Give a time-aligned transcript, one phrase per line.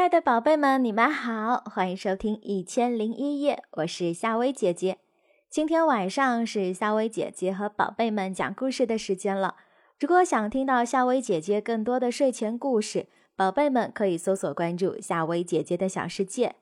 [0.00, 4.96] 亲爱的宝贝们，你们好，欢迎收听《一千零一夜》，我是夏薇姐姐。
[5.50, 9.56] 今天晚上是夏薇姐姐和宝贝们讲故事的时间了。
[9.98, 16.54] 如果想听到夏薇姐姐更多的睡前故事，宝贝们可以搜索关注夏薇姐姐的小世界。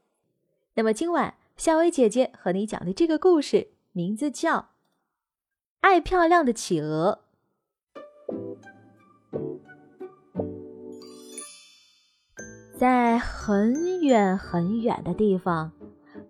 [0.75, 4.59] 那么今晚夏薇姐姐和你讲的这个故事名字叫
[5.83, 7.21] 《爱漂亮的企鹅》。
[12.79, 15.73] 在很远很远的地方，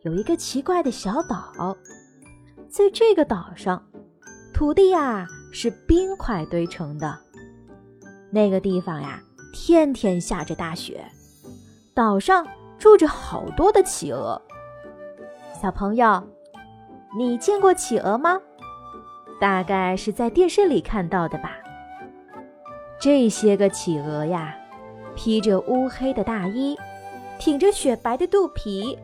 [0.01, 1.77] 有一个奇怪的小岛。
[2.71, 3.83] 在这个岛上，
[4.55, 7.19] 土地呀是冰块堆成的。
[8.31, 9.21] 那个地方呀，
[9.53, 11.05] 天天下着大雪。
[11.93, 12.47] 岛上
[12.79, 14.41] 住着好多的企鹅。
[15.61, 16.27] 小朋友，
[17.19, 18.41] 你见过企鹅吗？
[19.39, 21.59] 大概是在电视里看到的吧。
[22.99, 24.57] 这些个企鹅呀。
[25.19, 26.79] 披着乌黑的大衣，
[27.41, 28.97] 挺着雪白的肚皮，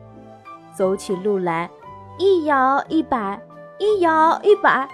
[0.73, 1.69] 走起路来
[2.17, 3.37] 一摇一摆，
[3.77, 4.87] 一摇一摆，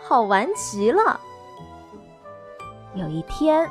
[0.00, 1.18] 好玩极了。
[2.94, 3.68] 有一天，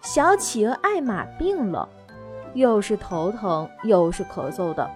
[0.00, 1.88] 小企鹅艾玛病了，
[2.52, 4.90] 又是头疼又是咳嗽的。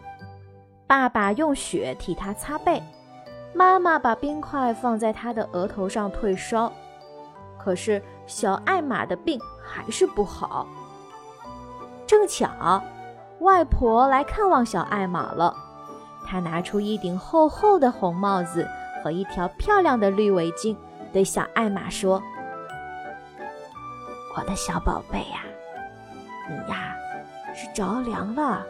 [0.88, 2.82] 爸爸用雪替他擦背，
[3.54, 6.72] 妈妈把冰块放在他的额头上退烧。
[7.56, 10.66] 可是小艾玛的病还是不好。
[12.12, 12.82] 正巧，
[13.38, 15.56] 外婆来看望小艾玛了。
[16.26, 18.68] 她拿出一顶厚厚的红帽子
[19.02, 20.76] 和一条漂亮的绿围巾，
[21.10, 22.22] 对小艾玛说
[24.36, 25.40] ：“我的小宝贝呀，
[26.50, 26.94] 你呀
[27.54, 28.62] 是着凉了。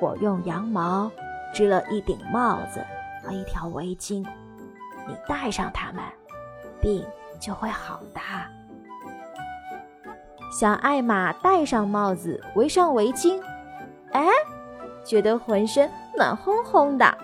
[0.00, 1.08] 我用羊毛
[1.54, 2.84] 织了一顶帽子
[3.22, 4.26] 和一条围巾，
[5.06, 6.02] 你戴上它们，
[6.80, 7.06] 病
[7.38, 8.20] 就会好的。”
[10.52, 13.42] 小艾玛戴上帽子，围上围巾，
[14.12, 14.28] 哎，
[15.02, 17.16] 觉得浑身暖烘烘的。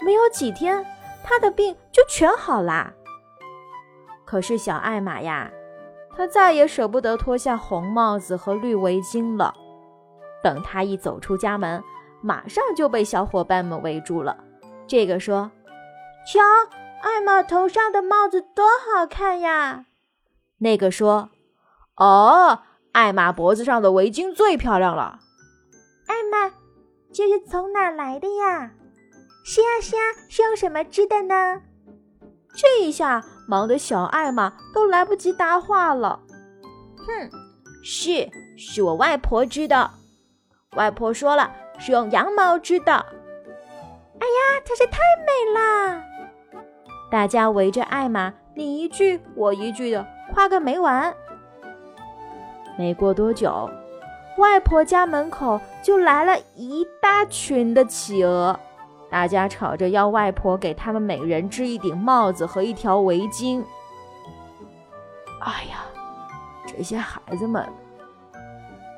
[0.00, 0.86] 没有几天，
[1.24, 2.92] 她的病就全好啦。
[4.24, 5.50] 可是小艾玛呀，
[6.16, 9.52] 她再也舍不得脱下红帽子和绿围巾了。
[10.40, 11.82] 等她一走出家门，
[12.22, 14.36] 马上就被小伙伴们围住了。
[14.86, 15.50] 这个说
[16.24, 16.40] ：“瞧，
[17.02, 18.64] 艾玛头上的帽子多
[18.94, 19.86] 好看呀！”
[20.58, 21.30] 那个说。
[22.00, 22.60] 哦，
[22.92, 25.20] 艾玛脖子上的围巾最漂亮了。
[26.06, 26.54] 艾玛，
[27.12, 28.70] 这是从哪来的呀？
[29.44, 31.60] 是呀是呀，是用什么织的呢？
[32.54, 36.18] 这一下忙得小艾玛都来不及答话了。
[36.96, 37.30] 哼，
[37.84, 39.90] 是，是我外婆织的。
[40.76, 42.94] 外婆说了，是用羊毛织的。
[42.94, 46.02] 哎呀，真是太美啦！
[47.10, 51.14] 大家围着艾玛，你一句我一句的夸个没完。
[52.80, 53.68] 没过多久，
[54.38, 58.58] 外婆家门口就来了一大群的企鹅，
[59.10, 63.62] 大家吵着要外婆给他们每人织一顶帽子和一条围巾。
[65.40, 65.84] 哎呀，
[66.66, 67.68] 这些孩子们，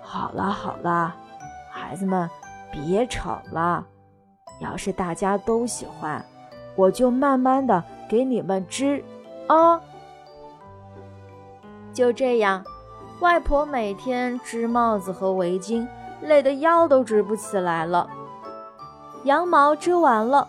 [0.01, 1.13] 好了好了，
[1.69, 2.31] 孩子们
[2.71, 3.85] 别吵了。
[4.61, 6.25] 要是大家都喜欢，
[6.77, 9.05] 我就慢慢的给你们织
[9.49, 9.81] 啊。
[11.93, 12.65] 就这样。
[13.21, 15.87] 外婆每天织帽子和围巾，
[16.23, 18.09] 累得腰都直不起来了。
[19.25, 20.49] 羊毛织完了，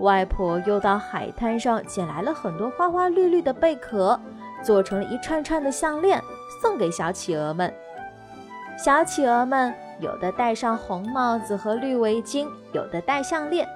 [0.00, 4.18] 外婆又到海滩上捡来了很多花花绿绿的贝壳，
[4.64, 6.20] 做成了一串串的项链，
[6.60, 7.72] 送给小企鹅们。
[8.76, 13.68] 小企鹅们有的戴上红帽子和绿围巾，有的戴项链，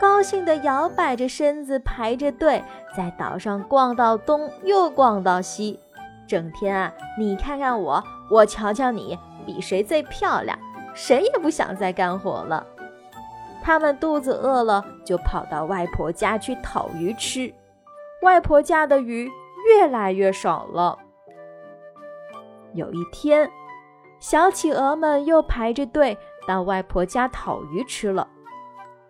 [0.00, 2.62] 高兴地摇摆着身子，排着队
[2.96, 5.80] 在岛上逛到东，又逛到西。
[6.30, 10.56] 整天啊，你看看我，我瞧瞧你，比谁最漂亮，
[10.94, 12.64] 谁也不想再干活了。
[13.60, 17.52] 他们肚子饿了，就跑到外婆家去讨鱼吃。
[18.22, 19.28] 外婆家的鱼
[19.66, 20.96] 越来越少了。
[22.74, 23.50] 有一天，
[24.20, 28.28] 小企鹅们又排着队到外婆家讨鱼吃了，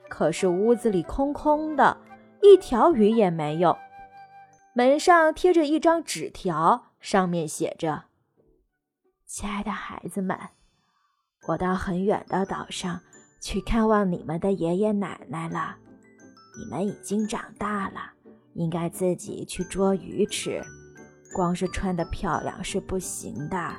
[0.09, 1.99] 可是屋子里空空的，
[2.41, 3.77] 一条鱼也没有。
[4.73, 6.87] 门上贴着一张纸条。
[7.01, 8.05] 上面写着
[9.27, 10.39] ：“亲爱的孩子们，
[11.49, 13.01] 我到很远的岛上
[13.41, 15.77] 去看望你们的爷爷奶奶了。
[16.59, 18.13] 你们已经长大了，
[18.53, 20.63] 应该自己去捉鱼吃。
[21.35, 23.75] 光是穿的漂亮是不行的，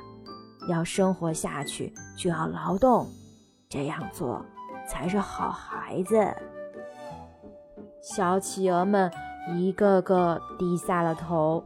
[0.68, 3.08] 要生活下去就要劳动，
[3.68, 4.44] 这样做
[4.88, 6.34] 才是好孩子。”
[8.02, 9.12] 小企鹅们
[9.54, 11.64] 一个个低下了头。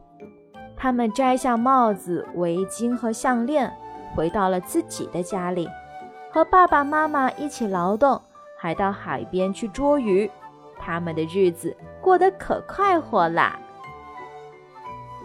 [0.77, 3.75] 他们摘下帽子、围巾和项链，
[4.15, 5.67] 回到了自己的家里，
[6.31, 8.21] 和爸爸妈妈一起劳动，
[8.55, 10.29] 还到海边去捉鱼。
[10.79, 13.59] 他们的日子过得可快活啦。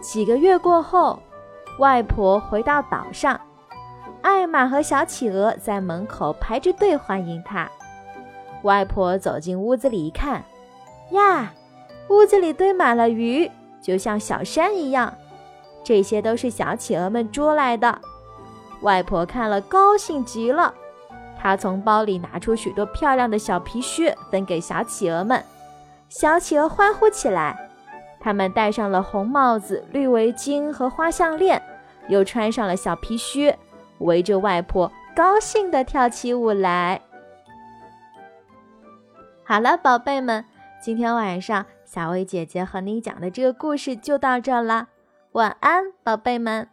[0.01, 1.19] 几个月过后，
[1.77, 3.39] 外婆回到岛上，
[4.23, 7.69] 艾玛和小企鹅在门口排着队欢迎她。
[8.63, 10.43] 外婆走进屋子里一看，
[11.11, 11.53] 呀，
[12.09, 15.13] 屋子里堆满了鱼，就像小山一样。
[15.83, 17.99] 这些都是小企鹅们捉来的。
[18.81, 20.73] 外婆看了，高兴极了。
[21.37, 25.43] 她从包里拿出许多漂亮的小皮靴，分给小企鹅们。
[26.09, 27.69] 小企鹅欢呼起来。
[28.19, 31.61] 他们戴上了红帽子、绿围巾和花项链，
[32.07, 33.59] 又穿上了小皮靴，
[33.97, 37.01] 围着外婆高兴地跳起舞来。
[39.43, 40.45] 好了，宝贝们，
[40.81, 44.87] 今天晚上小薇姐姐和你讲的这个故事就到这了。
[45.33, 46.72] 晚安，宝贝们。